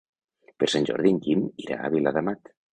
[0.63, 2.55] Per Sant Jordi en Guim irà a Viladamat.